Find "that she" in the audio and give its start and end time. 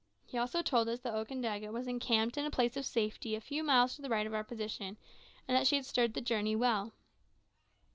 5.55-5.75